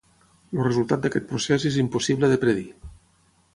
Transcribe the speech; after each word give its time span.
El 0.55 0.63
resultat 0.67 1.03
d’aquest 1.03 1.27
procés 1.33 1.67
és 1.71 1.79
impossible 1.83 2.33
de 2.35 2.43
predir. 2.47 2.67